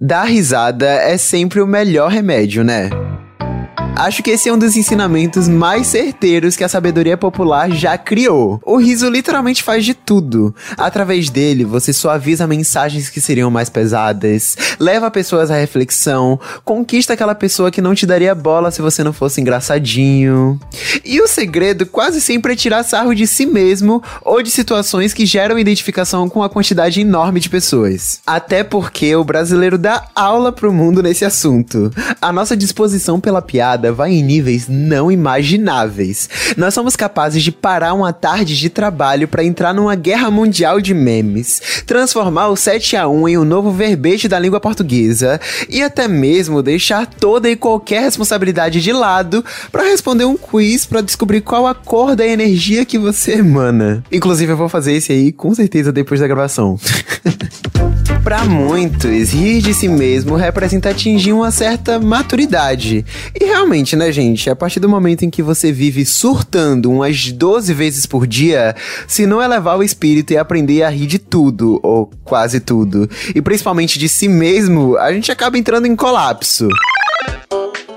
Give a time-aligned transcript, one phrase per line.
[0.00, 2.88] Dar risada é sempre o melhor remédio, né?
[3.98, 8.60] Acho que esse é um dos ensinamentos mais certeiros que a sabedoria popular já criou.
[8.64, 10.54] O riso literalmente faz de tudo.
[10.76, 17.34] Através dele, você suaviza mensagens que seriam mais pesadas, leva pessoas à reflexão, conquista aquela
[17.34, 20.60] pessoa que não te daria bola se você não fosse engraçadinho.
[21.04, 25.26] E o segredo quase sempre é tirar sarro de si mesmo ou de situações que
[25.26, 28.20] geram identificação com a quantidade enorme de pessoas.
[28.24, 31.90] Até porque o brasileiro dá aula pro mundo nesse assunto.
[32.22, 36.28] A nossa disposição pela piada vai em níveis não imagináveis.
[36.56, 40.94] Nós somos capazes de parar uma tarde de trabalho para entrar numa guerra mundial de
[40.94, 46.08] memes, transformar o 7 a 1 em um novo verbete da língua portuguesa e até
[46.08, 51.66] mesmo deixar toda e qualquer responsabilidade de lado para responder um quiz para descobrir qual
[51.66, 54.04] a cor da energia que você emana.
[54.10, 56.78] Inclusive eu vou fazer esse aí com certeza depois da gravação.
[58.28, 63.02] Para muitos, rir de si mesmo representa atingir uma certa maturidade.
[63.34, 64.50] E realmente, né, gente?
[64.50, 69.24] A partir do momento em que você vive surtando umas 12 vezes por dia, se
[69.24, 73.98] não elevar o espírito e aprender a rir de tudo, ou quase tudo, e principalmente
[73.98, 76.68] de si mesmo, a gente acaba entrando em colapso.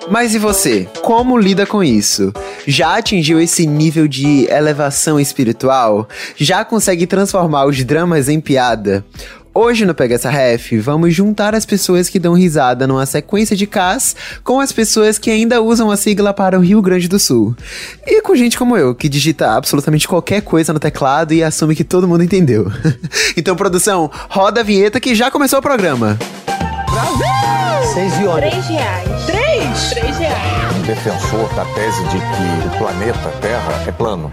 [0.09, 0.87] Mas e você?
[1.01, 2.33] Como lida com isso?
[2.65, 6.07] Já atingiu esse nível de elevação espiritual?
[6.37, 9.05] Já consegue transformar os dramas em piada?
[9.53, 13.67] Hoje no Pega essa Ref, vamos juntar as pessoas que dão risada numa sequência de
[13.67, 17.53] Ks com as pessoas que ainda usam a sigla para o Rio Grande do Sul.
[18.07, 21.83] E com gente como eu, que digita absolutamente qualquer coisa no teclado e assume que
[21.83, 22.71] todo mundo entendeu.
[23.35, 26.17] então, produção, roda a vinheta que já começou o programa.
[26.89, 27.93] Brasil!
[27.93, 29.25] Seis e Três reais.
[29.25, 29.89] Três?
[29.89, 30.77] Três reais.
[30.77, 34.31] Um defensor da tese de que o planeta Terra é plano.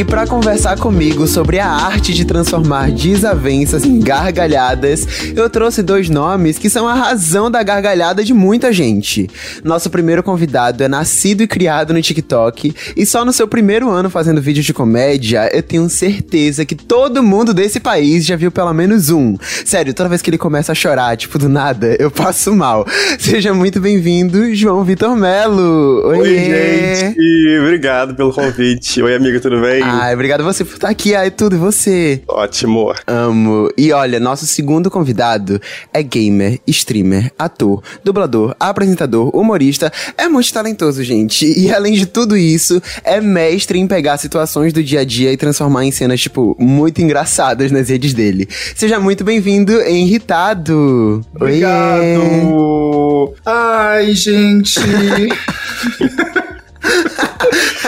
[0.00, 6.08] E para conversar comigo sobre a arte de transformar desavenças em gargalhadas, eu trouxe dois
[6.08, 9.28] nomes que são a razão da gargalhada de muita gente.
[9.62, 14.08] Nosso primeiro convidado é nascido e criado no TikTok e só no seu primeiro ano
[14.08, 18.72] fazendo vídeos de comédia, eu tenho certeza que todo mundo desse país já viu pelo
[18.72, 19.36] menos um.
[19.66, 22.86] Sério, toda vez que ele começa a chorar, tipo do nada, eu passo mal.
[23.20, 26.06] Seja muito bem-vindo, João Vitor Melo.
[26.06, 27.58] Oi, gente.
[27.60, 29.02] Obrigado pelo convite.
[29.02, 29.89] Oi, amiga, tudo bem?
[29.92, 31.14] Ai, obrigado você por estar aqui.
[31.14, 32.22] Ai, tudo, e você?
[32.28, 32.94] Ótimo.
[33.06, 33.70] Amo.
[33.76, 35.60] E olha, nosso segundo convidado
[35.92, 39.90] é gamer, streamer, ator, dublador, apresentador, humorista.
[40.16, 41.46] É muito talentoso, gente.
[41.58, 45.36] E além de tudo isso, é mestre em pegar situações do dia a dia e
[45.36, 48.48] transformar em cenas, tipo, muito engraçadas nas redes dele.
[48.76, 51.24] Seja muito bem-vindo, Irritado.
[51.34, 53.34] Obrigado.
[53.44, 54.80] Ai, gente.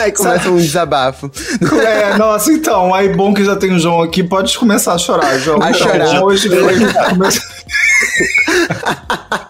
[0.03, 1.31] Aí começa um desabafo.
[1.83, 5.37] É, nossa, então, aí bom que já tem o João aqui, pode começar a chorar,
[5.37, 5.61] João.
[5.61, 6.23] A então, chorar.
[6.23, 6.49] Hoje
[7.09, 7.41] começa...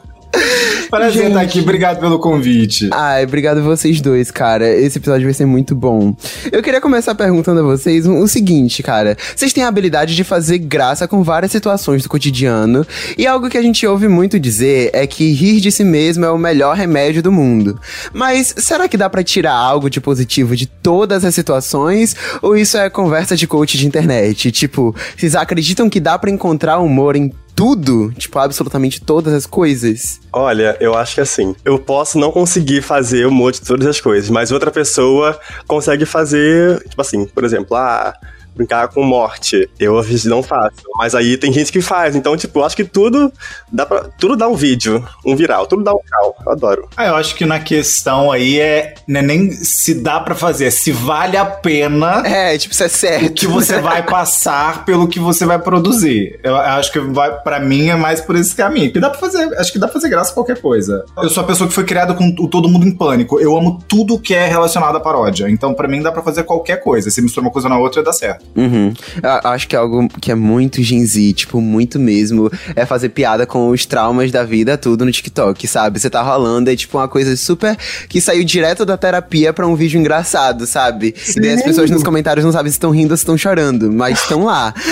[0.93, 1.27] Prazer Gente.
[1.29, 2.87] estar aqui, obrigado pelo convite.
[2.91, 4.67] Ai, obrigado vocês dois, cara.
[4.67, 6.15] Esse episódio vai ser muito bom.
[6.51, 9.17] Eu queria começar perguntando a vocês o seguinte, cara.
[9.35, 12.85] Vocês têm a habilidade de fazer graça com várias situações do cotidiano.
[13.17, 16.31] E algo que a gente ouve muito dizer é que rir de si mesmo é
[16.31, 17.79] o melhor remédio do mundo.
[18.13, 22.15] Mas será que dá pra tirar algo de positivo de todas as situações?
[22.39, 24.51] Ou isso é conversa de coach de internet?
[24.51, 28.11] Tipo, vocês acreditam que dá pra encontrar humor em tudo?
[28.13, 30.19] Tipo, absolutamente todas as coisas?
[30.31, 34.29] Olha, eu acho que assim, eu posso não conseguir fazer humor de todas as coisas,
[34.29, 38.13] mas outra pessoa consegue fazer, tipo assim, por exemplo, ah,
[38.55, 39.69] brincar com morte.
[39.79, 42.15] Eu às vezes não faço, mas aí tem gente que faz.
[42.15, 43.31] Então, tipo, eu acho que tudo
[43.71, 46.35] dá pra, tudo dá um vídeo, um viral, tudo dá um cal.
[46.45, 46.89] Eu adoro.
[46.95, 50.65] Ah, eu acho que na questão aí é não é nem se dá pra fazer,
[50.65, 53.33] é se vale a pena É, tipo, isso é certo.
[53.33, 56.39] que você vai passar pelo que você vai produzir.
[56.43, 58.91] Eu acho que vai para mim é mais por esse caminho.
[58.91, 61.03] Que dá para fazer, acho que dá pra fazer graça a qualquer coisa.
[61.17, 63.39] Eu sou a pessoa que foi criada com o todo mundo em pânico.
[63.39, 65.49] Eu amo tudo que é relacionado à paródia.
[65.49, 67.09] Então para mim dá pra fazer qualquer coisa.
[67.09, 68.42] Se mistura uma coisa na outra dá certo.
[68.55, 68.93] Uhum.
[69.21, 72.51] Eu acho que é algo que é muito Gen Z, tipo, muito mesmo.
[72.75, 75.99] É fazer piada com os traumas da vida, tudo no TikTok, sabe?
[75.99, 77.75] Você tá rolando, é tipo uma coisa super.
[78.07, 81.15] que saiu direto da terapia pra um vídeo engraçado, sabe?
[81.35, 83.91] E daí as pessoas nos comentários não sabem se estão rindo ou se estão chorando,
[83.91, 84.73] mas estão lá.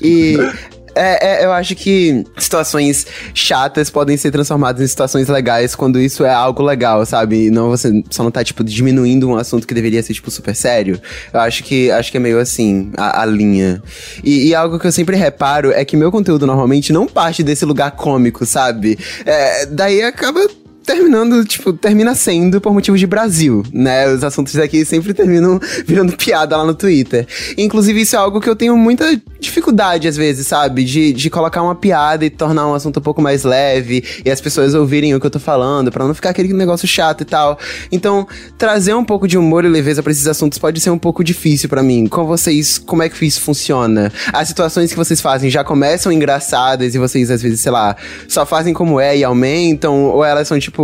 [0.00, 0.36] E.
[0.36, 6.00] e é, é, eu acho que situações chatas podem ser transformadas em situações legais quando
[6.00, 7.50] isso é algo legal, sabe?
[7.50, 11.00] Não você só não tá, tipo, diminuindo um assunto que deveria ser, tipo, super sério.
[11.32, 13.82] Eu acho que acho que é meio assim, a, a linha.
[14.24, 17.64] E, e algo que eu sempre reparo é que meu conteúdo normalmente não parte desse
[17.64, 18.98] lugar cômico, sabe?
[19.24, 20.40] É, daí acaba
[20.88, 24.08] terminando, tipo, termina sendo por motivos de Brasil, né?
[24.08, 27.26] Os assuntos daqui sempre terminam virando piada lá no Twitter.
[27.58, 30.82] Inclusive, isso é algo que eu tenho muita dificuldade, às vezes, sabe?
[30.84, 34.40] De, de colocar uma piada e tornar um assunto um pouco mais leve e as
[34.40, 37.58] pessoas ouvirem o que eu tô falando, para não ficar aquele negócio chato e tal.
[37.92, 38.26] Então,
[38.56, 41.68] trazer um pouco de humor e leveza para esses assuntos pode ser um pouco difícil
[41.68, 42.06] para mim.
[42.06, 44.10] Com vocês, como é que isso funciona?
[44.32, 47.94] As situações que vocês fazem já começam engraçadas e vocês, às vezes, sei lá,
[48.26, 50.06] só fazem como é e aumentam?
[50.06, 50.77] Ou elas são, tipo,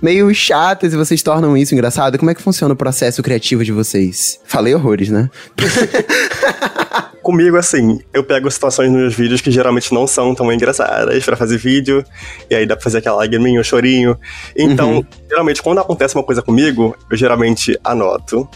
[0.00, 2.18] meio chatas e vocês tornam isso engraçado?
[2.18, 4.40] Como é que funciona o processo criativo de vocês?
[4.44, 5.30] Falei horrores, né?
[7.22, 11.36] Comigo, assim, eu pego situações nos meus vídeos que geralmente não são tão engraçadas para
[11.36, 12.02] fazer vídeo,
[12.48, 14.18] e aí dá pra fazer aquela lagriminha, um chorinho.
[14.56, 15.04] Então, uhum.
[15.28, 18.48] geralmente, quando acontece uma coisa comigo, eu geralmente anoto.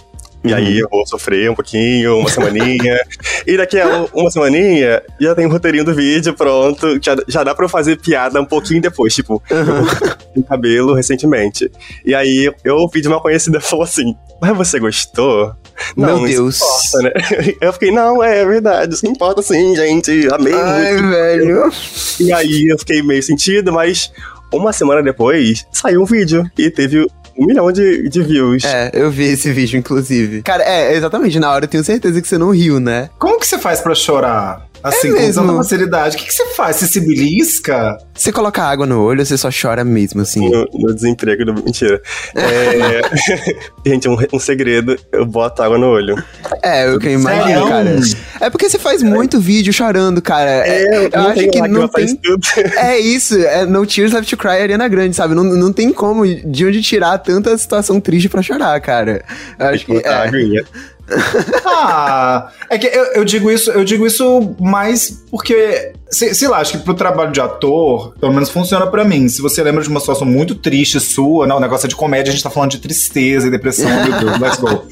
[0.44, 0.56] E uhum.
[0.56, 2.98] aí eu vou sofrer um pouquinho, uma semaninha.
[3.46, 6.98] e daqui a uma semaninha, já tem o um roteirinho do vídeo pronto.
[7.02, 9.14] Já, já dá pra eu fazer piada um pouquinho depois.
[9.14, 10.42] Tipo, uhum.
[10.42, 11.70] cabelo recentemente.
[12.04, 15.54] E aí eu de uma conhecida falou assim: Mas você gostou?
[15.96, 16.60] Não, Meu Deus.
[16.60, 17.54] Importa, né?
[17.60, 20.28] Eu fiquei, não, é verdade, isso importa sim, gente.
[20.32, 21.08] Amei Ai, muito.
[21.08, 21.72] velho.
[22.20, 24.12] E aí eu fiquei meio sentido, mas
[24.52, 28.64] uma semana depois saiu um vídeo e teve um milhão de, de views.
[28.64, 30.42] É, eu vi esse vídeo, inclusive.
[30.42, 33.10] Cara, é, exatamente, na hora eu tenho certeza que você não riu, né?
[33.18, 34.66] Como que você faz pra chorar?
[34.84, 35.40] Assim, é mesmo.
[35.40, 36.14] com tanta facilidade.
[36.14, 36.76] O que, que você faz?
[36.76, 37.96] Você se belisca?
[38.14, 40.46] Você coloca água no olho ou você só chora mesmo, assim?
[40.50, 41.54] No, no desemprego, do...
[41.54, 42.02] mentira.
[42.34, 43.00] É...
[43.86, 46.22] Gente, um, um, segredo, eu boto água no olho.
[46.62, 47.98] É, que eu imagino, cara.
[48.42, 50.50] É porque você faz muito vídeo chorando, cara.
[50.68, 52.20] É, eu, eu acho que não tem...
[52.76, 55.34] É isso, é No Tears Left to Cry Ariana Grande, sabe?
[55.34, 59.24] Não, não tem como de onde tirar tanta situação triste pra chorar, cara.
[59.58, 59.96] Eu acho que...
[59.96, 60.64] É.
[61.66, 66.58] ah, é que eu, eu, digo isso, eu digo isso mais porque, sei, sei, lá,
[66.58, 69.28] acho que pro trabalho de ator, pelo menos funciona para mim.
[69.28, 72.30] Se você lembra de uma situação muito triste sua, não, o negócio é de comédia,
[72.30, 74.84] a gente tá falando de tristeza e depressão, meu Deus, let's go.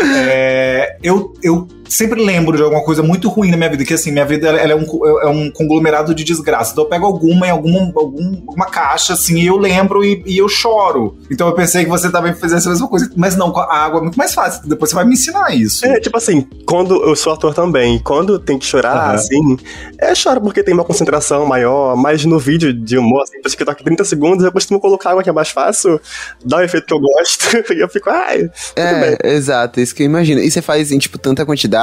[0.32, 4.12] É, eu, eu sempre lembro de alguma coisa muito ruim na minha vida, que assim,
[4.12, 4.84] minha vida ela é, um,
[5.22, 6.72] é um conglomerado de desgraça.
[6.72, 10.38] Então eu pego alguma em alguma, algum, alguma caixa, assim, e eu lembro e, e,
[10.38, 11.18] eu choro.
[11.30, 13.10] Então eu pensei que você também fizesse a mesma coisa.
[13.16, 14.68] Mas não, a água é muito mais fácil.
[14.68, 15.84] Depois você vai me ensinar isso.
[15.84, 19.14] É, tipo assim, quando eu sou ator também, quando tem que chorar, uhum.
[19.14, 19.58] assim,
[19.98, 23.82] é choro porque tem uma concentração maior, mas no vídeo de humor, assim, que toca
[23.82, 26.00] 30 segundos, eu costumo colocar água que é mais fácil,
[26.44, 29.32] dá o efeito que eu gosto, e eu fico, ai, É, bem.
[29.32, 30.40] exato, isso que eu imagino.
[30.40, 31.79] E você faz em, tipo, tanta quantidade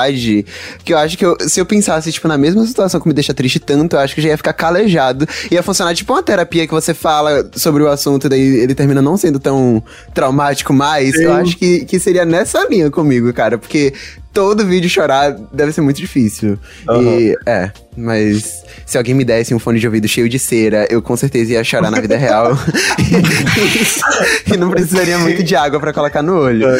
[0.83, 3.33] que eu acho que eu, se eu pensasse, tipo, na mesma situação que me deixa
[3.33, 5.27] triste tanto, eu acho que já ia ficar calejado.
[5.51, 9.01] Ia funcionar tipo uma terapia que você fala sobre o assunto e daí ele termina
[9.01, 9.83] não sendo tão
[10.13, 11.15] traumático mais.
[11.15, 11.23] Sim.
[11.23, 13.57] Eu acho que, que seria nessa linha comigo, cara.
[13.57, 13.93] Porque
[14.37, 16.59] todo vídeo chorar deve ser muito difícil.
[16.87, 17.19] Uhum.
[17.19, 21.01] E, é, mas se alguém me desse um fone de ouvido cheio de cera, eu
[21.01, 22.51] com certeza ia chorar na vida real.
[24.45, 26.67] e não precisaria muito de água para colocar no olho.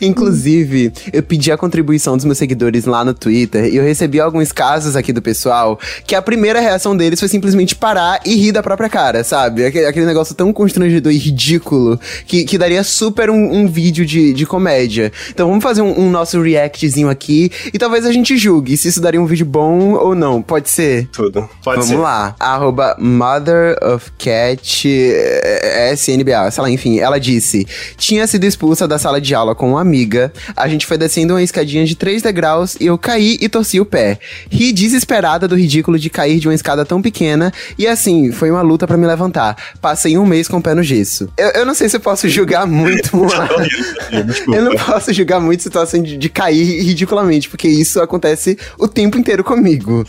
[0.00, 4.50] Inclusive, eu pedi a contribuição dos meus seguidores lá no Twitter e eu recebi alguns
[4.50, 8.62] casos aqui do pessoal que a primeira reação deles foi simplesmente parar e rir da
[8.62, 9.64] própria cara, sabe?
[9.64, 14.32] Aquele, aquele negócio tão constrangedor e ridículo que, que daria super um, um vídeo de,
[14.32, 15.12] de comédia.
[15.30, 18.88] Então vamos fazer um, um nosso nosso reactzinho aqui e talvez a gente julgue se
[18.88, 20.40] isso daria um vídeo bom ou não.
[20.40, 21.08] Pode ser?
[21.08, 21.48] Tudo.
[21.62, 21.96] Pode Vamos ser.
[21.96, 22.34] lá.
[22.38, 26.98] Arroba Mother of Cat eh, SNBA, sei lá, enfim.
[26.98, 30.32] Ela disse: Tinha sido expulsa da sala de aula com uma amiga.
[30.56, 33.84] A gente foi descendo uma escadinha de 3 degraus e eu caí e torci o
[33.84, 34.18] pé.
[34.50, 38.62] Ri desesperada do ridículo de cair de uma escada tão pequena e assim, foi uma
[38.62, 39.56] luta para me levantar.
[39.80, 41.28] Passei um mês com o pé no gesso.
[41.36, 43.10] Eu, eu não sei se eu posso julgar muito.
[44.52, 49.18] eu não posso julgar muito situação de, de cair ridiculamente, porque isso acontece o tempo
[49.18, 50.04] inteiro comigo.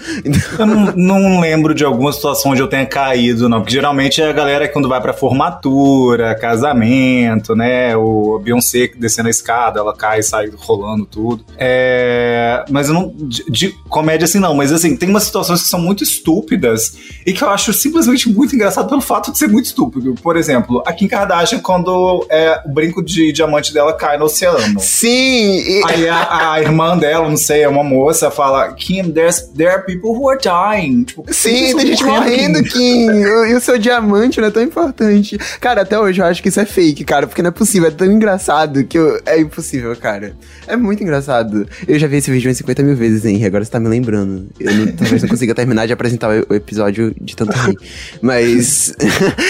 [0.57, 4.29] Eu não, não, lembro de alguma situação onde eu tenha caído, não, porque geralmente é
[4.29, 7.95] a galera quando vai pra formatura, casamento, né?
[7.95, 11.45] O Beyoncé descendo a escada, ela cai e sai rolando tudo.
[11.57, 13.13] É, mas eu não.
[13.15, 16.95] De, de, comédia assim não, mas assim, tem umas situações que são muito estúpidas
[17.25, 20.15] e que eu acho simplesmente muito engraçado pelo fato de ser muito estúpido.
[20.15, 24.79] Por exemplo, a Kim Kardashian, quando é, o brinco de diamante dela cai no oceano.
[24.79, 25.59] Sim!
[25.59, 25.81] E...
[25.93, 29.85] Aí a, a, irmã dela, não sei, é uma moça, fala: Kim, there's, there are
[29.85, 31.03] people who are dying.
[31.03, 33.09] Tipo, Sim, tem gente morrendo, Kim.
[33.11, 35.37] e o seu diamante não é tão importante.
[35.59, 37.89] Cara, até hoje eu acho que isso é fake, cara, porque não é possível.
[37.89, 40.33] É tão engraçado que eu, é impossível, cara.
[40.67, 41.67] É muito engraçado.
[41.87, 43.45] Eu já vi esse vídeo umas 50 mil vezes, Henry.
[43.45, 44.47] Agora você tá me lembrando.
[44.59, 47.77] Eu não, talvez não consiga terminar de apresentar o, episódio de tanto rir.
[48.21, 48.93] Mas.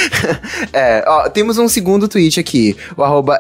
[0.73, 2.75] é, ó, temos um segundo tweet aqui.
[2.97, 3.37] O arroba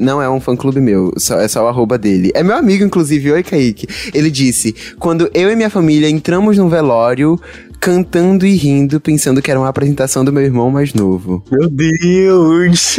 [0.00, 1.12] não é um fã clube meu.
[1.16, 2.30] Só, é só o arroba dele.
[2.34, 3.32] É meu amigo, inclusive.
[3.32, 3.86] Oi, Kaique.
[4.14, 7.40] Ele disse: Quando eu e minha família entramos num velório,
[7.80, 11.44] cantando e rindo, pensando que era uma apresentação do meu irmão mais novo.
[11.50, 12.96] Meu Deus!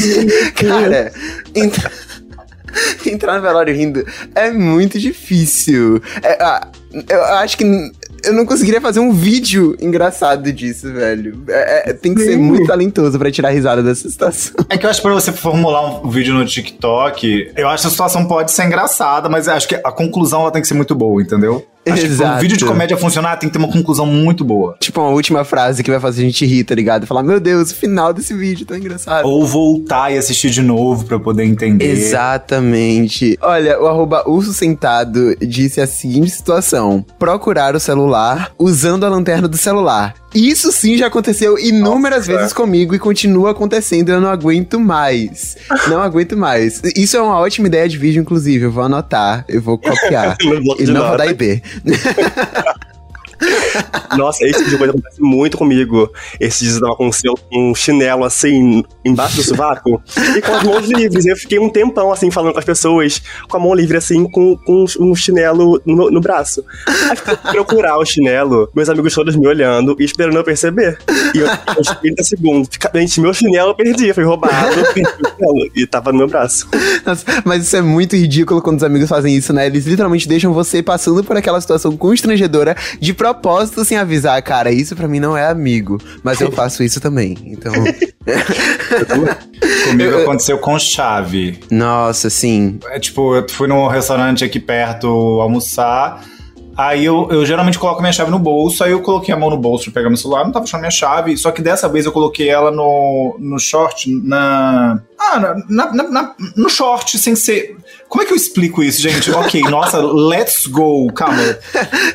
[0.56, 1.12] Cara,
[1.54, 1.92] entra-
[3.06, 6.00] entrar no velório rindo é muito difícil.
[6.22, 6.68] É, ah,
[7.08, 7.64] eu acho que
[8.26, 11.42] eu não conseguiria fazer um vídeo engraçado disso, velho.
[11.48, 12.38] É- é- tem que ser Sim.
[12.38, 14.54] muito talentoso pra tirar risada dessa situação.
[14.68, 17.88] É que eu acho que pra você formular um vídeo no TikTok, eu acho que
[17.88, 20.94] a situação pode ser engraçada, mas acho que a conclusão ela tem que ser muito
[20.94, 21.64] boa, entendeu?
[21.86, 22.40] Acho que pra um Exato.
[22.40, 24.76] vídeo de comédia funcionar, tem que ter uma conclusão muito boa.
[24.80, 27.06] Tipo, uma última frase que vai fazer a gente rir, tá ligado?
[27.06, 29.26] Falar, meu Deus, o final desse vídeo tá engraçado.
[29.26, 31.90] Ou voltar e assistir de novo pra eu poder entender.
[31.90, 33.38] Exatamente.
[33.40, 39.48] Olha, o arroba urso sentado disse a seguinte situação: procurar o celular usando a lanterna
[39.48, 40.14] do celular.
[40.34, 44.08] Isso sim já aconteceu inúmeras vezes comigo e continua acontecendo.
[44.08, 45.56] Eu não aguento mais.
[45.88, 46.82] Não aguento mais.
[46.96, 48.64] Isso é uma ótima ideia de vídeo, inclusive.
[48.64, 50.36] Eu vou anotar, eu vou copiar.
[50.78, 51.62] E não vou dar IB.
[54.16, 56.10] Nossa, esse tipo de coisa acontece muito comigo.
[56.40, 57.10] Esses dias eu tava com
[57.52, 60.00] um chinelo assim, embaixo do sovaco,
[60.36, 61.26] e com as mãos livres.
[61.26, 64.56] Eu fiquei um tempão assim, falando com as pessoas, com a mão livre assim, com,
[64.56, 66.64] com um chinelo no, no braço.
[67.10, 70.98] Aí fui procurar o chinelo, meus amigos todos me olhando e esperando eu perceber.
[71.34, 71.48] E eu,
[71.78, 72.68] uns 30 segundos.
[72.94, 76.68] Gente, meu chinelo eu perdi, foi roubado, perdi o chinelo, e tava no meu braço.
[77.04, 79.66] Nossa, mas isso é muito ridículo quando os amigos fazem isso, né?
[79.66, 84.70] Eles literalmente deixam você passando por aquela situação constrangedora de propósito sem avisar, cara.
[84.70, 85.98] Isso pra mim não é amigo.
[86.22, 87.36] Mas eu faço isso também.
[87.46, 87.72] Então.
[89.88, 91.60] Comigo aconteceu com chave.
[91.70, 92.78] Nossa, sim.
[92.90, 95.06] É tipo, eu fui num restaurante aqui perto
[95.40, 96.22] almoçar.
[96.76, 99.56] Aí eu, eu geralmente coloco minha chave no bolso, aí eu coloquei a mão no
[99.56, 102.10] bolso pra pegar meu celular, não tava achando minha chave, só que dessa vez eu
[102.10, 105.00] coloquei ela no, no short, na.
[105.16, 105.38] Ah,
[105.68, 107.76] na- na- na- no short, sem ser.
[108.14, 109.28] Como é que eu explico isso, gente?
[109.32, 111.42] ok, nossa, let's go, calma.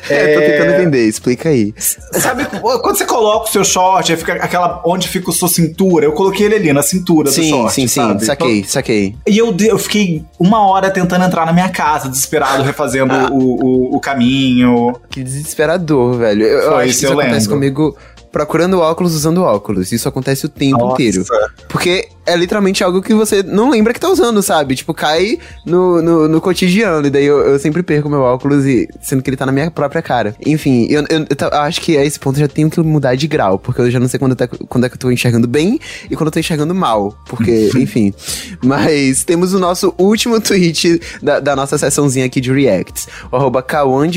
[0.08, 1.74] É, tô tentando entender, explica aí.
[1.76, 4.80] Sabe quando você coloca o seu short, fica aquela.
[4.86, 6.06] onde fica a sua cintura?
[6.06, 7.74] Eu coloquei ele ali, na cintura do Sim, short.
[7.74, 8.00] sim, sim.
[8.00, 8.24] sabe?
[8.24, 9.14] Saquei, saquei.
[9.28, 13.28] E eu, eu fiquei uma hora tentando entrar na minha casa, desesperado, refazendo Ah.
[13.30, 13.36] o,
[13.92, 14.96] o, o caminho.
[15.10, 16.46] Que desesperador, velho.
[16.46, 17.54] Eu, eu Foi, acho que isso isso eu acontece lembro.
[17.56, 17.96] comigo
[18.32, 19.92] procurando óculos usando óculos.
[19.92, 20.94] Isso acontece o tempo Nossa.
[20.94, 21.24] inteiro.
[21.68, 24.76] Porque é literalmente algo que você não lembra que tá usando, sabe?
[24.76, 27.06] Tipo, cai no, no, no cotidiano.
[27.06, 29.70] E daí eu, eu sempre perco meu óculos, e, sendo que ele tá na minha
[29.70, 30.34] própria cara.
[30.44, 33.26] Enfim, eu, eu, eu acho que a esse ponto eu já tenho que mudar de
[33.26, 33.58] grau.
[33.58, 36.16] Porque eu já não sei quando, tá, quando é que eu tô enxergando bem e
[36.16, 37.16] quando eu tô enxergando mal.
[37.26, 38.14] Porque, enfim.
[38.64, 43.08] Mas temos o nosso último tweet da, da nossa sessãozinha aqui de reacts.
[43.30, 43.64] O arroba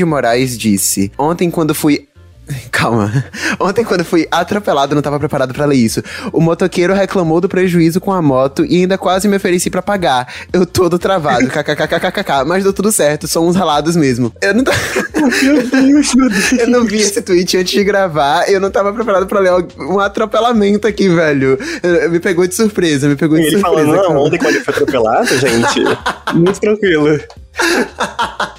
[0.06, 2.06] Moraes disse: Ontem, quando fui
[2.70, 3.10] Calma.
[3.58, 6.02] Ontem, quando fui atropelado, eu não tava preparado pra ler isso.
[6.32, 10.32] O motoqueiro reclamou do prejuízo com a moto e ainda quase me ofereci pra pagar.
[10.52, 14.32] Eu todo travado, kkkkkk, mas deu tudo certo, são uns ralados mesmo.
[14.42, 14.72] Eu não, ta-
[15.42, 16.52] Meu Deus, meu Deus.
[16.52, 19.98] eu não vi esse tweet antes de gravar, eu não tava preparado pra ler um
[19.98, 21.58] atropelamento aqui, velho.
[22.10, 23.74] Me pegou de surpresa, me pegou de ele surpresa.
[23.76, 24.20] falando, não, calma.
[24.20, 25.80] ontem quando ele foi atropelado, gente,
[26.34, 27.18] muito tranquilo.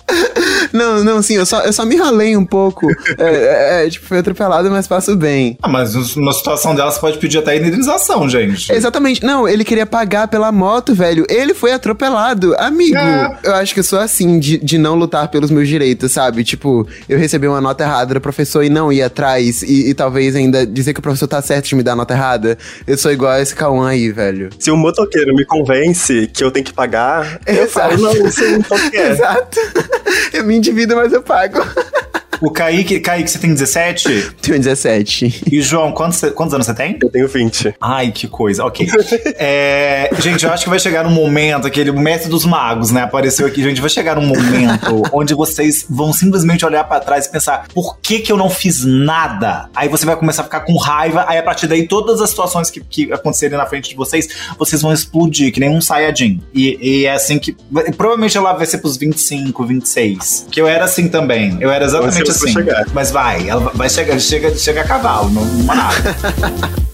[0.71, 2.85] Não, não, sim, eu só, eu só me ralei um pouco.
[3.17, 5.57] É, é, é, tipo, fui atropelado, mas passo bem.
[5.61, 8.71] Ah, mas na situação dela você pode pedir até indenização, gente.
[8.71, 9.23] Exatamente.
[9.23, 11.25] Não, ele queria pagar pela moto, velho.
[11.29, 12.53] Ele foi atropelado.
[12.57, 13.37] Amigo, É.
[13.43, 16.43] eu acho que eu sou assim, de, de não lutar pelos meus direitos, sabe?
[16.43, 19.61] Tipo, eu recebi uma nota errada do professor e não ir atrás.
[19.61, 22.13] E, e talvez ainda dizer que o professor tá certo de me dar a nota
[22.13, 22.57] errada.
[22.85, 24.49] Eu sou igual a esse Cauã aí, velho.
[24.59, 27.69] Se o motoqueiro me convence que eu tenho que pagar, eu Exato.
[27.69, 28.61] falo, não, você não
[28.93, 29.59] Exato.
[30.33, 31.59] Eu me endivido, mas eu pago.
[32.41, 34.31] O Kaique, Kaique, você tem 17?
[34.41, 35.43] Tenho 17.
[35.51, 36.97] E João, quantos, quantos anos você tem?
[37.01, 37.75] Eu tenho 20.
[37.79, 38.87] Ai, que coisa, ok.
[39.37, 43.01] É, gente, eu acho que vai chegar um momento, aquele mestre dos magos, né?
[43.01, 43.81] Apareceu aqui, gente.
[43.81, 48.19] Vai chegar um momento onde vocês vão simplesmente olhar pra trás e pensar: por que
[48.19, 49.69] que eu não fiz nada?
[49.75, 52.69] Aí você vai começar a ficar com raiva, aí a partir daí todas as situações
[52.69, 54.27] que, que acontecerem na frente de vocês,
[54.57, 56.41] vocês vão explodir, que nem um Saiyajin.
[56.53, 57.55] E, e é assim que.
[57.97, 60.47] Provavelmente ela vai ser pros 25, 26.
[60.51, 61.57] Que eu era assim também.
[61.59, 62.53] Eu era exatamente Assim.
[62.93, 66.15] Mas vai, ela vai chegar, chega, chega a cavalo, não, não nada.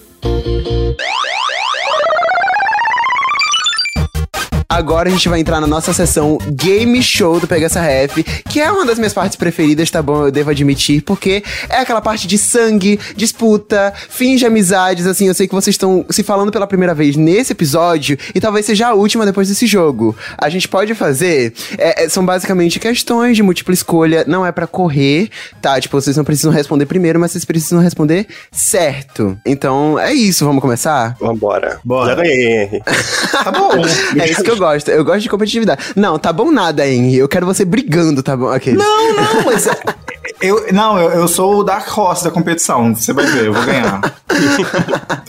[4.71, 8.57] Agora a gente vai entrar na nossa sessão Game Show do Pega essa Ref, que
[8.57, 10.27] é uma das minhas partes preferidas, tá bom?
[10.27, 15.33] Eu devo admitir, porque é aquela parte de sangue, disputa, fim de amizades, assim, eu
[15.33, 18.93] sei que vocês estão se falando pela primeira vez nesse episódio, e talvez seja a
[18.93, 20.15] última depois desse jogo.
[20.37, 24.67] A gente pode fazer, é, é, são basicamente questões de múltipla escolha, não é pra
[24.67, 25.29] correr,
[25.61, 25.81] tá?
[25.81, 29.37] Tipo, vocês não precisam responder primeiro, mas vocês precisam responder certo.
[29.45, 31.17] Então, é isso, vamos começar?
[31.19, 31.81] Vambora.
[31.83, 32.11] Bora.
[32.11, 32.81] Já ganhei, Henry.
[33.43, 33.71] Tá bom.
[34.19, 34.89] É isso que eu gosto.
[34.89, 35.83] Eu gosto de competitividade.
[35.95, 37.17] Não, tá bom nada, Henry.
[37.17, 38.49] Eu quero você brigando, tá bom?
[38.49, 38.77] Aquele.
[38.77, 39.71] Não, não, mas é-
[40.41, 42.95] Eu, não, eu, eu sou o Dark Horse da competição.
[42.95, 44.01] Você vai ver, eu vou ganhar.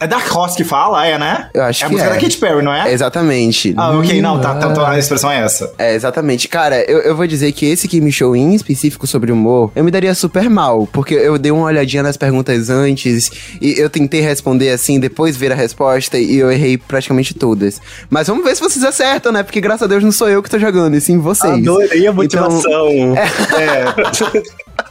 [0.00, 1.50] é Dark Horse que fala, é, né?
[1.52, 2.14] Eu acho é a que música é.
[2.14, 2.92] da Katy Perry, não é?
[2.92, 3.74] Exatamente.
[3.76, 5.72] Ah, ok, não, tá, tá, tá, a expressão é essa.
[5.78, 6.48] É, exatamente.
[6.48, 9.90] Cara, eu, eu vou dizer que esse Game Show em específico sobre humor, eu me
[9.90, 14.70] daria super mal, porque eu dei uma olhadinha nas perguntas antes e eu tentei responder
[14.70, 17.80] assim, depois ver a resposta e eu errei praticamente todas.
[18.08, 19.42] Mas vamos ver se vocês acertam, né?
[19.42, 21.52] Porque graças a Deus não sou eu que tô jogando, e sim vocês.
[21.52, 22.72] Adorei a motivação.
[23.52, 23.84] É.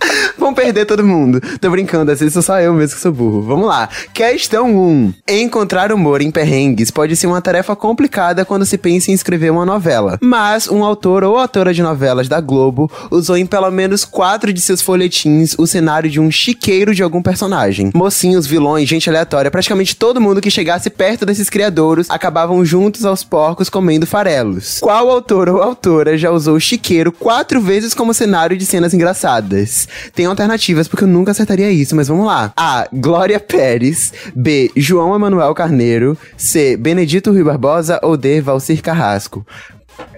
[0.38, 1.42] Vão perder todo mundo.
[1.60, 3.42] Tô brincando, vezes sou só eu mesmo que sou burro.
[3.42, 3.90] Vamos lá.
[4.14, 5.14] Questão 1.
[5.28, 9.66] Encontrar humor em perrengues pode ser uma tarefa complicada quando se pensa em escrever uma
[9.66, 10.18] novela.
[10.22, 14.62] Mas um autor ou autora de novelas da Globo usou em pelo menos quatro de
[14.62, 17.92] seus folhetins o cenário de um chiqueiro de algum personagem.
[17.94, 23.24] Mocinhos, vilões, gente aleatória, praticamente todo mundo que chegasse perto desses criadouros acabavam juntos aos
[23.24, 24.80] porcos comendo farelos.
[24.80, 29.88] Qual autor ou autora já usou o chiqueiro quatro vezes como cenário de cenas engraçadas?
[30.14, 32.52] Tem alternativas, porque eu nunca acertaria isso, mas vamos lá.
[32.56, 32.88] A.
[32.94, 34.14] Glória Pérez.
[34.36, 34.72] B.
[34.76, 36.18] João Emanuel Carneiro.
[36.38, 36.76] C.
[36.78, 38.00] Benedito Rui Barbosa.
[38.04, 38.42] Ou D.
[38.42, 39.46] Valcir Carrasco.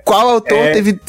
[0.05, 0.71] Qual autor É.
[0.73, 0.99] teve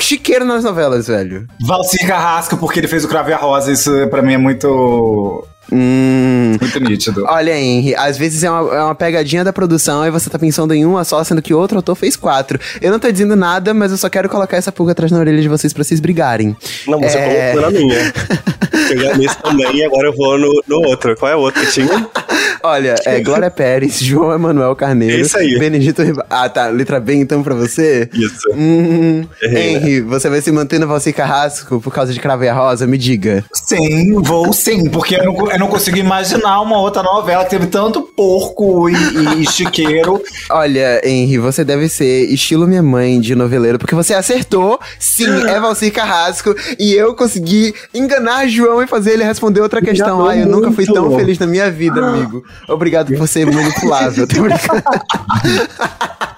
[0.00, 1.46] chiqueiro nas novelas, velho?
[1.66, 5.46] Valcir Carrasco, porque ele fez o Cravo e a Rosa, isso pra mim é muito.
[5.72, 6.56] Hum.
[6.60, 7.24] Muito nítido.
[7.26, 10.72] Olha, Henry, às vezes é uma, é uma pegadinha da produção e você tá pensando
[10.74, 12.58] em uma só, sendo que outro autor fez quatro.
[12.80, 15.40] Eu não tô dizendo nada, mas eu só quero colocar essa pulga atrás na orelha
[15.42, 16.56] de vocês pra vocês brigarem.
[16.86, 17.52] Não, você É.
[17.52, 18.12] colocou na minha.
[18.94, 21.16] Já nesse também e agora eu vou no, no outro.
[21.16, 22.08] Qual é o outro que tinha?
[22.64, 25.58] Olha, é Glória Pérez, João Emanuel Carneiro, Isso aí.
[25.58, 26.24] Benedito Riba...
[26.30, 26.68] Ah, tá.
[26.68, 28.08] Letra B então pra você?
[28.14, 28.48] Isso.
[28.54, 32.48] Hum, Errei, Henry, você vai se manter no Valci Carrasco por causa de Cravo e
[32.48, 32.86] a Rosa?
[32.86, 33.44] Me diga.
[33.52, 37.66] Sim, vou sim, porque eu não, eu não consigo imaginar uma outra novela que teve
[37.66, 38.94] tanto porco e,
[39.42, 40.22] e chiqueiro.
[40.48, 45.60] Olha, Henry, você deve ser estilo minha mãe de noveleiro, porque você acertou, sim, é
[45.60, 50.26] Valci Carrasco, e eu consegui enganar João e fazer ele responder outra questão.
[50.26, 52.42] Ai, eu nunca fui tão feliz na minha vida, amigo.
[52.68, 54.26] Obrigado por ser manipulável.
[54.26, 54.82] Tô brincando.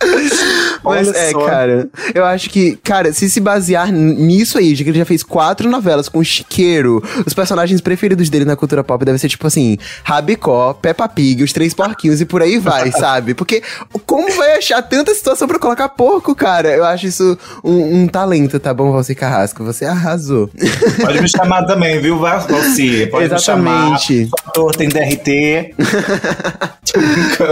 [0.84, 1.44] Mas Olha é, só.
[1.46, 5.22] cara, eu acho que, cara, se se basear nisso aí, de que ele já fez
[5.22, 9.76] quatro novelas com chiqueiro, os personagens preferidos dele na cultura pop devem ser tipo assim,
[10.04, 13.34] Rabicó, Peppa Pig, os Três Porquinhos e por aí vai, sabe?
[13.34, 13.62] Porque
[14.06, 16.68] como vai achar tanta situação pra colocar porco, cara?
[16.68, 19.64] Eu acho isso um, um talento, tá bom, Valci Carrasco?
[19.64, 20.48] Você arrasou.
[21.02, 23.06] Pode me chamar também, viu, Val- Valci?
[23.10, 24.12] Pode Exatamente.
[24.14, 24.30] me chamar.
[24.46, 25.74] O ator tem DRT.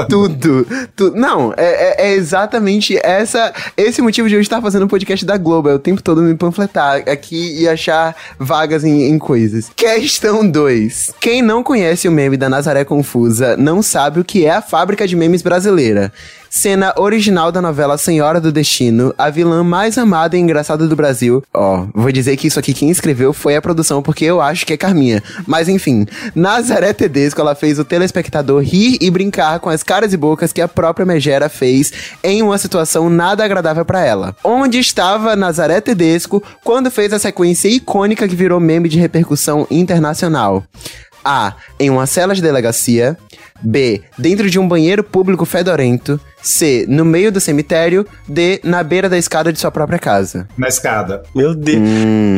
[0.08, 1.16] Tudo, tudo.
[1.16, 2.35] Não, é, é- é exatamente
[3.02, 5.68] essa, esse motivo de eu estar fazendo um podcast da Globo.
[5.68, 9.70] É o tempo todo me panfletar aqui e achar vagas em, em coisas.
[9.74, 11.14] Questão 2.
[11.20, 15.06] Quem não conhece o meme da Nazaré Confusa não sabe o que é a fábrica
[15.06, 16.12] de memes brasileira.
[16.56, 21.44] Cena original da novela Senhora do Destino, a vilã mais amada e engraçada do Brasil.
[21.52, 24.72] Ó, vou dizer que isso aqui quem escreveu foi a produção, porque eu acho que
[24.72, 25.22] é Carminha.
[25.46, 30.16] Mas enfim, Nazaré Tedesco, ela fez o telespectador rir e brincar com as caras e
[30.16, 31.92] bocas que a própria Megera fez
[32.24, 34.34] em uma situação nada agradável pra ela.
[34.42, 40.64] Onde estava Nazaré Tedesco quando fez a sequência icônica que virou meme de repercussão internacional?
[41.22, 41.54] A.
[41.78, 43.18] Em uma cela de delegacia.
[43.60, 44.02] B.
[44.16, 46.20] Dentro de um banheiro público fedorento.
[46.48, 46.84] C.
[46.88, 48.06] No meio do cemitério.
[48.28, 48.60] D.
[48.64, 50.46] Na beira da escada de sua própria casa.
[50.56, 51.22] Na escada.
[51.34, 51.82] Meu Deus.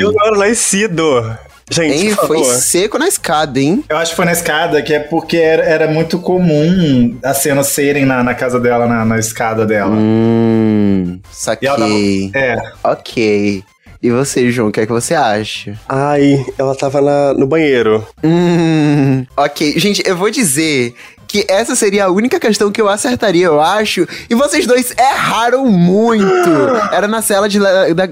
[0.01, 1.37] Eu não era nascido.
[1.71, 2.15] Gente, Hein?
[2.17, 3.85] por Foi seco na escada, hein?
[3.91, 7.67] Eu acho que foi na escada, que é porque era, era muito comum as cenas
[7.67, 9.95] serem na, na casa dela, na, na escada dela.
[9.95, 11.21] Hum.
[11.61, 12.31] E ela tava- Saquei.
[12.35, 12.57] É.
[12.83, 13.63] Ok.
[14.03, 15.79] E você, João, o que é que você acha?
[15.89, 18.07] Ai, ela tava na- no banheiro.
[18.25, 19.79] Hum, ok.
[19.79, 20.95] Gente, eu vou dizer
[21.29, 24.09] que essa seria a única questão que eu acertaria, eu acho.
[24.31, 26.49] E vocês dois erraram muito.
[26.91, 27.59] Era na cela de,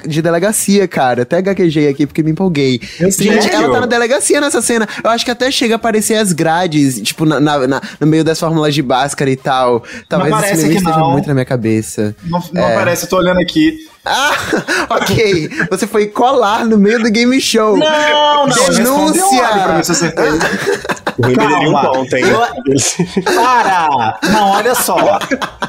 [0.06, 1.22] de delegacia, cara.
[1.22, 2.78] Até gaguejei aqui porque me empolguei.
[3.00, 3.50] Gente, Sério?
[3.54, 4.86] ela tá na delegacia nessa cena.
[5.02, 8.22] Eu acho que até chega a aparecer as grades, tipo, na, na- na- no meio
[8.22, 9.82] das fórmulas de Bhaskara e tal.
[10.08, 11.12] Talvez parece esse que esteja não.
[11.12, 12.14] muito na minha cabeça.
[12.24, 12.74] Não, não É.
[12.74, 13.78] aparece, eu tô olhando aqui.
[14.04, 14.30] Ah,
[14.90, 15.50] ok.
[15.70, 17.76] Você foi colar no meio do game show.
[17.78, 18.68] Não, não.
[18.70, 19.48] Denúncia!
[19.74, 20.12] ver se eu
[21.18, 21.92] O Rui teria um Calma.
[21.92, 22.24] ponto, hein?
[23.24, 24.18] Para!
[24.30, 25.18] Não, olha só.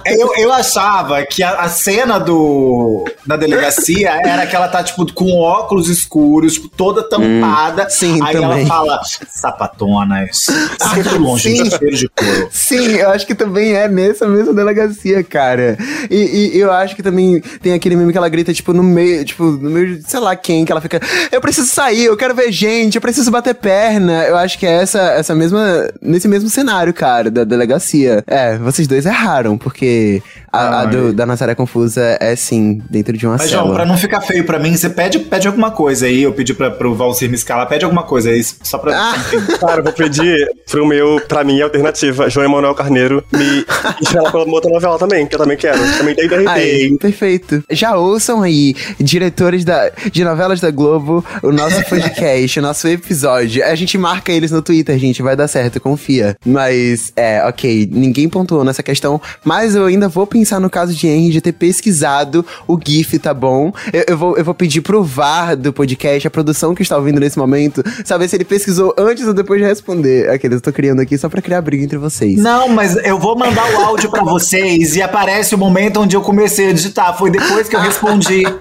[0.06, 5.12] Eu, eu achava que a, a cena do da delegacia era que ela tá, tipo,
[5.14, 7.90] com óculos escuros, tipo, toda tampada.
[7.90, 8.60] sim, Aí também.
[8.62, 10.46] ela fala, sapatonas,
[10.94, 11.64] sempre longe Sim.
[11.64, 12.50] de cheiro de couro.
[12.52, 15.78] Sim, eu acho que também é nessa mesma delegacia, cara.
[16.10, 19.24] E, e eu acho que também tem aquele meme que ela grita, tipo, no meio,
[19.26, 21.00] tipo, no meio de sei lá quem, que ela fica.
[21.32, 24.24] Eu preciso sair, eu quero ver gente, eu preciso bater perna.
[24.24, 25.90] Eu acho que é essa, essa mesma.
[26.02, 28.24] Nesse mesmo cenário, cara, da delegacia.
[28.28, 30.22] É, vocês dois erraram, porque
[30.58, 33.64] A, a do, da Nazaré Confusa é sim, dentro de uma Mas, cela.
[33.64, 36.24] João, pra não ficar feio pra mim, você pede, pede alguma coisa aí.
[36.24, 38.98] Eu pedi pra, pro Valcir me escalar, pede alguma coisa aí, só pra.
[38.98, 39.16] Ah.
[39.60, 43.66] Cara, eu vou pedir pro meu, pra mim, alternativa, João Emanuel Carneiro, me
[44.02, 45.80] estrela pela outra novela também, que eu também quero.
[45.98, 46.98] Também tem DRT, Aí, hein?
[46.98, 47.64] perfeito.
[47.72, 53.64] Já ouçam aí, diretores da, de novelas da Globo, o nosso podcast, o nosso episódio.
[53.64, 56.36] A gente marca eles no Twitter, gente, vai dar certo, confia.
[56.46, 61.08] Mas, é, ok, ninguém pontuou nessa questão, mas eu ainda vou pensar no caso de
[61.08, 63.72] Henry de ter pesquisado o GIF, tá bom?
[63.92, 67.20] Eu, eu vou, eu vou pedir pro VAR do podcast, a produção que está ouvindo
[67.20, 70.30] nesse momento, saber se ele pesquisou antes ou depois de responder.
[70.30, 72.38] Aqueles eu tô criando aqui só pra criar briga entre vocês.
[72.38, 76.22] Não, mas eu vou mandar o áudio pra vocês e aparece o momento onde eu
[76.22, 77.18] comecei a digitar.
[77.18, 78.44] Foi depois que eu respondi.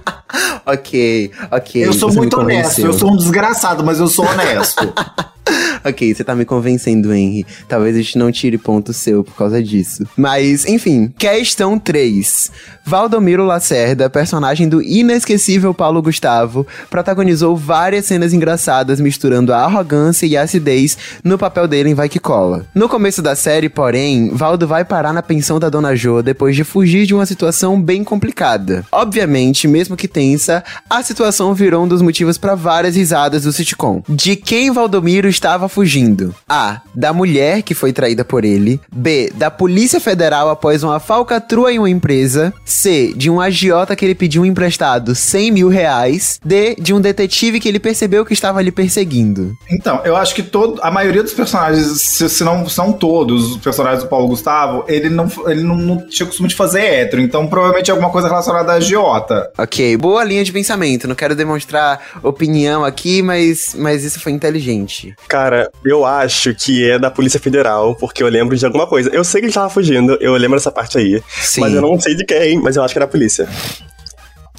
[0.67, 1.87] Ok, ok.
[1.87, 4.93] eu sou muito honesto, eu sou um desgraçado, mas eu sou honesto.
[5.85, 7.47] Ok, você tá me convencendo, Henry.
[7.69, 10.05] Talvez a gente não tire ponto seu por causa disso.
[10.17, 12.51] Mas, enfim, questão 3.
[12.85, 20.37] Valdomiro Lacerda, personagem do inesquecível Paulo Gustavo, protagonizou várias cenas engraçadas misturando a arrogância e
[20.37, 22.67] a acidez no papel dele em Vai Que Cola.
[22.75, 26.65] No começo da série, porém, Valdo vai parar na pensão da Dona Jo depois de
[26.65, 28.85] fugir de uma situação bem complicada.
[28.91, 34.03] Obviamente, mesmo que tensa, a situação virou um dos motivos para várias risadas do sitcom.
[34.09, 36.35] De quem Valdomiro estava fugindo?
[36.49, 36.81] A.
[36.95, 38.81] Da mulher que foi traída por ele.
[38.93, 39.31] B.
[39.35, 42.53] Da Polícia Federal após uma falcatrua em uma empresa.
[42.65, 43.13] C.
[43.15, 46.41] De um agiota que ele pediu um emprestado 100 mil reais.
[46.45, 46.75] D.
[46.77, 49.55] De um detetive que ele percebeu que estava lhe perseguindo.
[49.71, 53.57] Então, eu acho que todo, a maioria dos personagens, se, se não são todos os
[53.59, 57.47] personagens do Paulo Gustavo, ele não, ele não, não tinha costume de fazer hétero, então
[57.47, 59.51] provavelmente é alguma coisa relacionada a agiota.
[59.59, 61.07] Ok, boa linha de pensamento.
[61.07, 65.15] Não quero demonstrar opinião aqui, mas, mas isso foi inteligente.
[65.29, 69.11] Cara, eu acho que é da Polícia Federal, porque eu lembro de alguma coisa.
[69.11, 71.23] Eu sei que ele tava fugindo, eu lembro dessa parte aí.
[71.29, 71.61] Sim.
[71.63, 73.49] Mas eu não sei de quem, mas eu acho que era a polícia.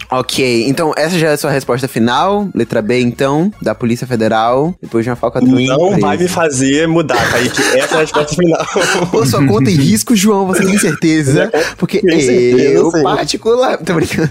[0.10, 2.48] Ok, então essa já é a sua resposta final.
[2.56, 6.00] Letra B, então, da Polícia Federal, depois de uma falcatrua Não empresa.
[6.00, 7.62] vai me fazer mudar, Kaique.
[7.78, 8.66] Essa é a resposta final.
[9.12, 11.52] Pô, sua conta em risco, João, você tem certeza?
[11.78, 13.04] Porque certeza, eu, sim.
[13.04, 13.78] particular...
[13.78, 14.30] Tô brincando.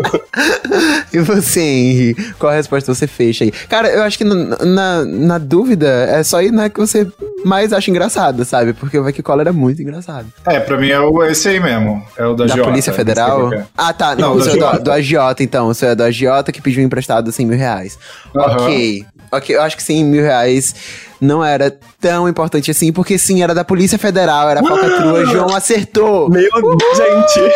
[1.12, 2.14] e você, Henry?
[2.38, 3.50] Qual a resposta você fecha aí?
[3.50, 7.06] Cara, eu acho que na, na, na dúvida, é só ir na que você
[7.44, 8.72] mais acha engraçada, sabe?
[8.72, 10.26] Porque o Vai Que Cola era muito engraçado.
[10.46, 12.02] É, pra mim é o, esse aí mesmo.
[12.16, 12.62] É o da, Da.
[12.62, 13.40] Polícia Federal?
[13.40, 13.72] Não sei qual que é.
[13.76, 14.14] Ah, tá.
[14.14, 14.84] Não, Não, o seu é agiota.
[14.84, 15.74] do agiota, então.
[15.74, 17.98] Seu é do agiota que pediu emprestado 100 mil reais.
[18.34, 18.64] Aham.
[18.64, 19.06] Ok.
[19.32, 20.74] Ok, eu acho que 100 mil reais
[21.20, 25.24] não era tão importante assim, porque sim, era da Polícia Federal, era falcatrua.
[25.26, 26.28] João acertou!
[26.28, 26.50] Meu,
[26.96, 27.52] gente.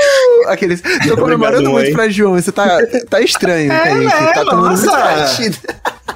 [0.47, 0.81] Aqueles.
[1.09, 2.35] Tô comemorando muito pra João.
[2.35, 2.79] Você tá,
[3.11, 4.35] tá estranho, Kaique.
[4.35, 4.99] Tá tomando muito nossa.
[4.99, 5.57] partido.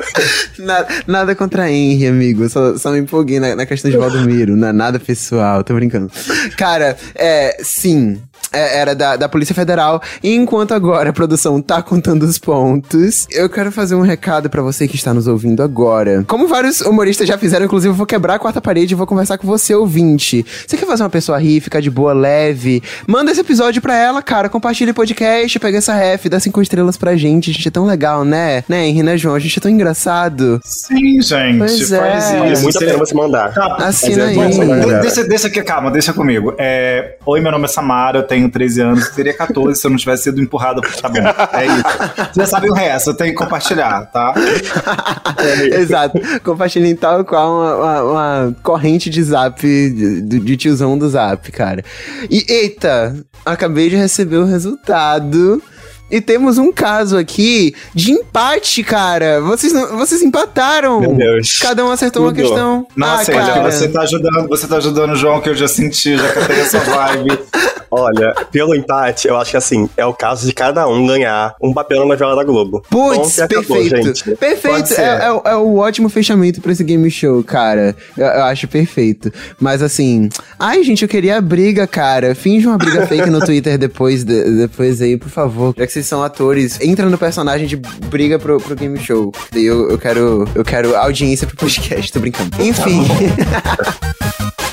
[0.59, 2.49] nada, nada contra Henry, amigo.
[2.49, 4.57] Só, só me empolguei na, na questão de Valdomiro.
[4.57, 6.11] Não é nada pessoal, tô brincando.
[6.57, 7.57] Cara, é.
[7.63, 8.21] Sim.
[8.53, 10.03] É, era da, da Polícia Federal.
[10.22, 14.62] E enquanto agora a produção tá contando os pontos, eu quero fazer um recado pra
[14.62, 16.24] você que está nos ouvindo agora.
[16.27, 19.38] Como vários humoristas já fizeram, inclusive eu vou quebrar a quarta parede e vou conversar
[19.38, 20.44] com você, ouvinte.
[20.66, 22.83] Você quer fazer uma pessoa rir, ficar de boa, leve?
[23.07, 24.48] Manda esse episódio pra ela, cara.
[24.48, 27.51] Compartilha o podcast, pega essa ref, dá cinco estrelas pra gente.
[27.51, 28.64] A gente é tão legal, né?
[28.68, 29.35] Né, Henry, né, João?
[29.35, 30.61] A gente é tão engraçado.
[30.64, 31.59] Sim, gente.
[31.59, 32.53] Pois faz é.
[32.53, 32.62] Isso.
[32.62, 33.53] muito pena você mandar.
[33.53, 35.01] Tá, Assina é aí.
[35.01, 36.55] Deixa, deixa aqui, calma, deixa comigo.
[36.59, 40.25] É, Oi, meu nome é Samara, tenho 13 anos, teria 14 se eu não tivesse
[40.25, 40.81] sido empurrado.
[41.01, 41.19] Tá bom,
[41.53, 41.83] é isso.
[42.17, 44.35] Vocês já sabem o resto, eu tenho que compartilhar, tá?
[45.79, 46.19] Exato.
[46.45, 51.85] Compartilhem tal qual uma, uma- uma corrente de zap, de, de tiozão do zap, cara.
[52.31, 55.62] E eita, acabei de receber o resultado.
[56.11, 59.43] E temos um caso aqui de empate, cara.
[59.43, 61.01] Vocês, vocês empataram.
[61.01, 61.59] Meu Deus.
[61.61, 62.87] Cada um acertou uma questão.
[62.97, 63.71] Nossa, ah, cara.
[63.71, 66.79] você tá ajudando, você tá ajudando o João, que eu já senti, já tenho essa
[66.81, 67.38] vibe.
[67.90, 71.72] Olha, pelo empate, eu acho que assim, é o caso de cada um ganhar um
[71.72, 72.83] papel na novela da Globo.
[72.90, 74.07] Putz, acabou, perfeito.
[74.07, 74.37] gente.
[74.37, 74.94] Perfeito.
[75.01, 77.94] É, é o- é o ótimo fechamento pra esse game show, cara.
[78.16, 79.33] Eu, eu acho perfeito.
[79.61, 80.29] Mas assim.
[80.59, 82.35] Ai, gente, eu queria a briga, cara.
[82.35, 85.74] Finge uma briga fake no Twitter depois, de- depois aí, por favor.
[85.77, 89.33] Já que vocês são atores, entra no personagem de briga pro, pro game show.
[89.53, 90.46] Daí eu, eu quero.
[90.55, 92.51] Eu quero audiência pro podcast, tô brincando.
[92.61, 93.07] Enfim.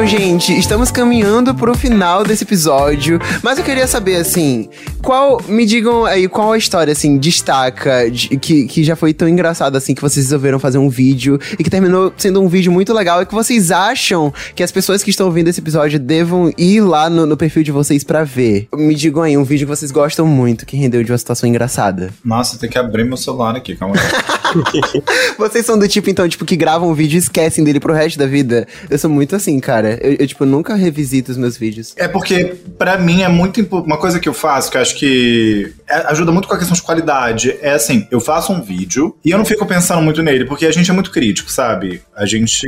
[0.00, 4.70] Então, gente, estamos caminhando pro final desse episódio, mas eu queria saber, assim,
[5.02, 9.28] qual, me digam aí, qual a história, assim, destaca, de, que, que já foi tão
[9.28, 12.94] engraçada, assim, que vocês resolveram fazer um vídeo e que terminou sendo um vídeo muito
[12.94, 16.80] legal e que vocês acham que as pessoas que estão ouvindo esse episódio devam ir
[16.80, 18.68] lá no, no perfil de vocês pra ver.
[18.74, 22.08] Me digam aí, um vídeo que vocês gostam muito, que rendeu de uma situação engraçada.
[22.24, 24.00] Nossa, tem que abrir meu celular aqui, calma aí.
[25.38, 28.18] Vocês são do tipo, então, tipo, que gravam o vídeo e esquecem dele pro resto
[28.18, 28.66] da vida?
[28.88, 29.98] Eu sou muito assim, cara.
[30.02, 31.94] Eu, eu, tipo, nunca revisito os meus vídeos.
[31.96, 35.72] É porque, pra mim, é muito uma coisa que eu faço, que eu acho que
[35.88, 37.56] é- ajuda muito com a questão de qualidade.
[37.60, 40.72] É assim, eu faço um vídeo e eu não fico pensando muito nele, porque a
[40.72, 42.02] gente é muito crítico, sabe?
[42.16, 42.66] A gente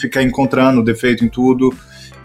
[0.00, 1.74] fica encontrando defeito em tudo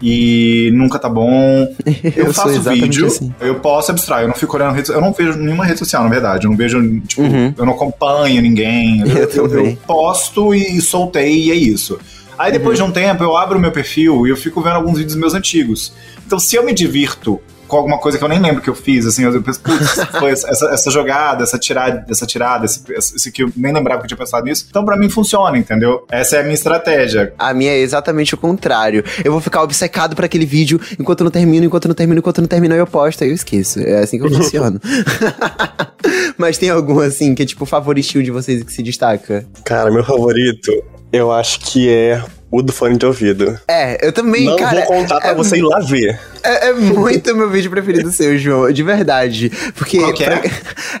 [0.06, 1.66] e nunca tá bom.
[2.14, 3.32] Eu, sou faço vídeo, assim.
[3.40, 6.10] eu posso abstrair, eu não fico olhando rede, eu não vejo nenhuma rede social, na
[6.10, 6.44] verdade.
[6.46, 7.54] Eu não vejo, tipo, Uhum.
[7.56, 9.02] eu não acompanho ninguém.
[9.34, 9.78] Eu também.
[9.86, 11.98] posto e soltei e é isso.
[12.38, 12.86] Aí depois Uhum.
[12.86, 15.32] de um tempo eu abro o meu perfil e eu fico vendo alguns vídeos meus
[15.34, 15.92] antigos.
[16.26, 17.40] Então se eu me divirto
[17.74, 20.30] com alguma coisa que eu nem lembro que eu fiz, assim, eu penso, putz, foi
[20.30, 24.08] essa, essa- jogada, essa tirada, essa tirada, esse, esse que eu nem lembrava que eu
[24.08, 24.66] tinha pensado nisso.
[24.70, 26.06] Então pra mim funciona, entendeu?
[26.10, 27.34] Essa é a minha estratégia.
[27.36, 29.02] A minha é exatamente o contrário.
[29.24, 32.46] Eu vou ficar obcecado por aquele vídeo enquanto não termino, enquanto não termino, enquanto não
[32.48, 33.80] termino, aí eu posto, aí eu esqueço.
[33.80, 34.80] É assim que eu funciono.
[36.38, 39.44] Mas tem algum, assim, que é tipo o favoritinho de vocês que se destaca?
[39.64, 40.70] Cara, meu favorito,
[41.12, 43.58] eu acho que é o do fone de ouvido.
[43.68, 44.76] É, eu também, Não cara.
[44.80, 46.20] vou contar pra é, você ir lá ver.
[46.44, 49.50] É, é muito meu vídeo preferido seu, João, de verdade.
[49.74, 49.98] Porque.
[49.98, 50.12] É?
[50.12, 50.42] pra-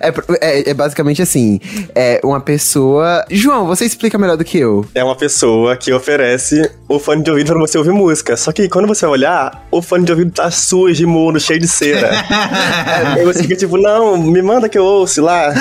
[0.00, 1.60] é, pra- é- é basicamente assim:
[1.94, 3.24] é uma pessoa.
[3.30, 4.84] João, você explica melhor do que eu.
[4.94, 8.36] É uma pessoa que oferece o fone de ouvido pra você ouvir música.
[8.36, 12.10] Só que quando você olhar, o fone de ouvido tá sujo, imundo, cheio de cera.
[13.14, 15.52] aí você fica tipo, não, me manda que eu ouço lá.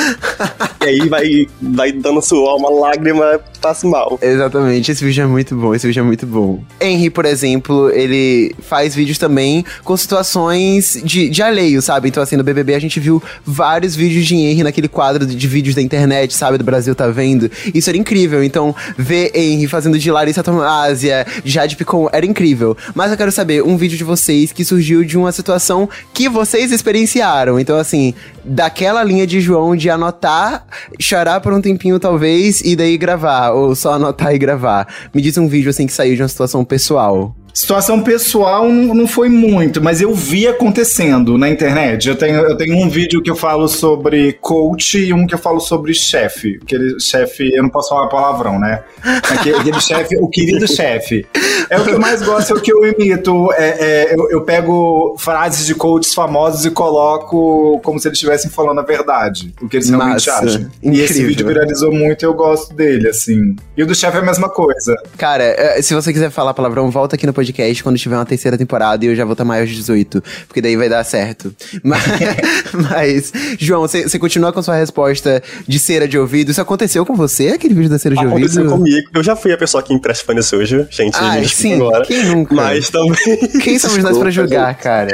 [0.81, 4.17] e aí vai, vai dando suor, uma lágrima, passa mal.
[4.21, 6.61] Exatamente, esse vídeo é muito bom, esse vídeo é muito bom.
[6.81, 12.09] Henry, por exemplo, ele faz vídeos também com situações de, de alheio, sabe?
[12.09, 15.47] Então, assim, no BBB a gente viu vários vídeos de Henry naquele quadro de, de
[15.47, 16.57] vídeos da internet, sabe?
[16.57, 17.49] Do Brasil tá vendo.
[17.73, 18.43] Isso era incrível.
[18.43, 22.75] Então, ver Henry fazendo de Larissa Tomásia, de Jade Picon, era incrível.
[22.93, 26.71] Mas eu quero saber um vídeo de vocês que surgiu de uma situação que vocês
[26.71, 27.59] experienciaram.
[27.59, 30.65] Então, assim, daquela linha de João de anotar,
[30.99, 34.87] chorar por um tempinho talvez, e daí gravar, ou só anotar e gravar.
[35.13, 37.35] Me diz um vídeo assim que saiu de uma situação pessoal.
[37.53, 42.09] Situação pessoal não, não foi muito, mas eu vi acontecendo na internet.
[42.09, 45.39] Eu tenho, eu tenho um vídeo que eu falo sobre coach e um que eu
[45.39, 46.59] falo sobre chefe.
[46.63, 48.83] Aquele chefe, eu não posso falar palavrão, né?
[49.03, 51.27] Aquele, aquele chefe, o querido chefe.
[51.69, 53.51] É o que eu mais gosto, é o que eu imito.
[53.53, 53.65] É,
[54.11, 58.79] é, eu, eu pego frases de coaches famosos e coloco como se eles estivessem falando
[58.79, 59.53] a verdade.
[59.61, 60.45] O que eles realmente Massa.
[60.45, 60.71] acham.
[60.81, 61.27] E esse Incrível.
[61.27, 63.55] vídeo viralizou muito e eu gosto dele, assim.
[63.75, 64.95] E o do chefe é a mesma coisa.
[65.17, 68.57] Cara, eh, se você quiser falar palavrão, volta aqui no podcast quando tiver uma terceira
[68.57, 71.53] temporada e eu já vou estar maior de 18, porque daí vai dar certo.
[71.83, 72.01] Mas,
[72.73, 76.51] mas, João, você você continua com sua resposta de cera de ouvido?
[76.51, 78.77] Isso aconteceu com você, aquele vídeo da cera de Aconteceu ouvido?
[78.77, 79.09] comigo.
[79.13, 81.15] Eu já fui a pessoa que empresta fone sujo, gente.
[81.15, 82.05] Ai, sim, agora.
[82.05, 82.53] quem nunca?
[82.53, 83.37] Mas também.
[83.61, 85.13] Quem somos nós pra julgar, cara?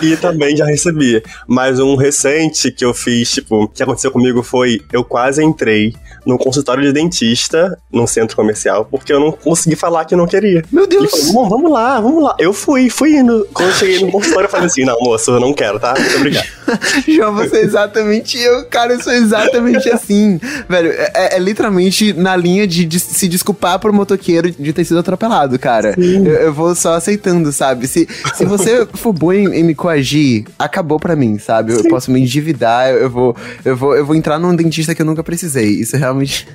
[0.00, 1.22] E também já recebi.
[1.46, 5.92] Mas um recente que eu fiz, tipo, que aconteceu comigo foi: eu quase entrei
[6.24, 10.26] num consultório de dentista, num centro comercial, porque eu não consegui falar que eu não
[10.26, 10.62] queria.
[10.70, 11.32] Meu Deus!
[11.32, 12.36] "Bom, vamos lá, vamos lá.
[12.38, 13.46] Eu fui, fui indo.
[13.52, 15.94] Quando eu cheguei no consultório, eu falei assim: não, moço, eu não quero, tá?
[15.98, 16.46] Muito obrigado.
[17.06, 20.40] João, você é exatamente eu, cara, eu sou exatamente assim.
[20.68, 24.98] Velho, é, é literalmente na linha de, de se desculpar pro motoqueiro de ter sido
[25.00, 25.94] atropelado, cara.
[25.96, 27.86] Eu, eu vou só aceitando, sabe?
[27.86, 31.72] Se, se você for bom em, em me coagir, acabou pra mim, sabe?
[31.72, 34.94] Eu, eu posso me endividar, eu, eu vou, eu, vou, eu vou entrar num dentista
[34.94, 35.68] que eu nunca precisei.
[35.68, 36.48] Isso é realmente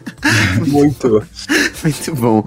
[0.67, 1.23] Muito.
[1.83, 2.43] muito bom.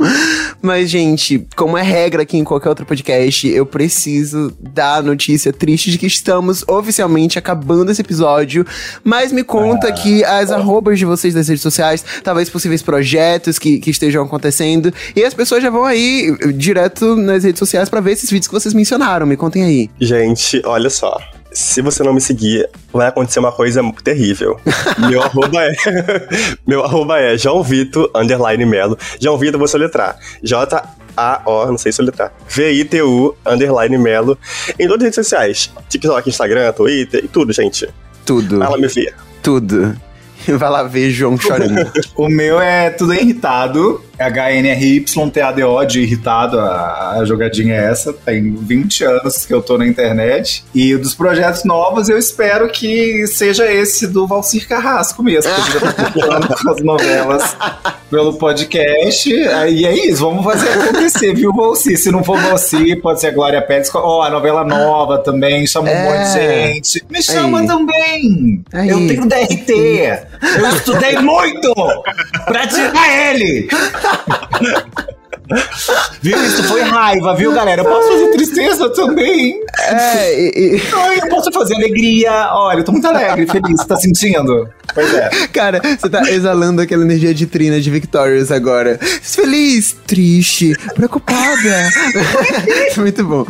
[0.62, 5.52] Mas, gente, como é regra aqui em qualquer outro podcast, eu preciso dar a notícia
[5.52, 8.66] triste de que estamos oficialmente acabando esse episódio.
[9.02, 13.78] Mas me conta que as arrobas de vocês das redes sociais, talvez possíveis projetos que,
[13.78, 14.92] que estejam acontecendo.
[15.16, 18.54] E as pessoas já vão aí direto nas redes sociais pra ver esses vídeos que
[18.54, 19.26] vocês mencionaram.
[19.26, 19.90] Me contem aí.
[19.98, 21.18] Gente, olha só.
[21.52, 24.58] Se você não me seguir, vai acontecer uma coisa terrível.
[25.08, 25.72] Meu arroba é.
[26.66, 28.96] meu arroba é João Vito, underline Melo.
[29.20, 30.16] João Vito, eu vou soletrar.
[30.42, 32.32] J-A-O, não sei soletrar.
[32.48, 34.38] V-I-T-U, underline Melo.
[34.78, 35.72] Em todas as redes sociais.
[35.88, 37.88] TikTok, Instagram, Twitter e tudo, gente.
[38.24, 38.58] Tudo.
[38.58, 39.14] Vai lá me ver.
[39.42, 39.96] Tudo.
[40.46, 41.90] Vai lá ver João chorando.
[42.16, 44.02] O meu é tudo irritado.
[44.20, 48.12] HNRYTADO de irritado, a, a jogadinha é essa.
[48.12, 50.62] Tem 20 anos que eu tô na internet.
[50.74, 55.64] E dos projetos novos, eu espero que seja esse do Valcir Carrasco mesmo, que a
[55.64, 57.56] gente já tá falando com as novelas
[58.10, 59.30] pelo podcast.
[59.32, 61.96] E é isso, vamos fazer acontecer, viu, Valcir?
[61.96, 63.90] Se não for Valcir, pode ser a Glória Pérez.
[63.94, 65.96] Ó, oh, a novela nova também, chama é.
[65.96, 67.04] um monte de gente.
[67.08, 67.66] Me chama Aí.
[67.66, 68.64] também!
[68.72, 68.88] Aí.
[68.88, 69.72] Eu tenho DRT!
[70.58, 71.72] Eu estudei muito
[72.44, 73.68] pra tirar ele!
[74.10, 75.19] ハハハハ!
[76.20, 76.36] viu?
[76.44, 77.82] Isso foi raiva, viu, galera?
[77.82, 79.60] Eu posso fazer tristeza também.
[79.78, 80.82] É, e, e...
[80.92, 82.50] Ai, eu posso fazer alegria.
[82.52, 83.84] Olha, eu tô muito alegre, feliz.
[83.84, 84.68] Tá sentindo?
[84.94, 85.30] Pois é.
[85.52, 88.98] Cara, você tá exalando aquela energia de Trina de Victorious agora.
[89.00, 91.90] Feliz, triste, preocupada.
[92.96, 93.46] muito bom.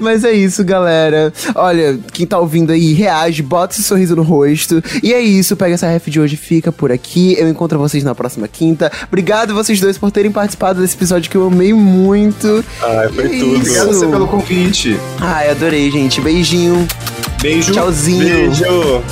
[0.00, 1.30] Mas é isso, galera.
[1.54, 4.82] Olha, quem tá ouvindo aí, reage, bota esse sorriso no rosto.
[5.02, 7.36] E é isso, pega essa ref de hoje, fica por aqui.
[7.38, 8.90] Eu encontro vocês na próxima quinta.
[9.06, 12.64] Obrigado vocês dois por terem participado desse episódio que eu amei muito.
[12.82, 13.56] Ai, foi tudo.
[13.56, 14.98] Obrigado você pelo convite.
[15.20, 16.20] Ai, adorei, gente.
[16.20, 16.86] Beijinho.
[17.40, 17.72] Beijo.
[17.72, 18.20] Tchauzinho.
[18.24, 19.02] Beijo.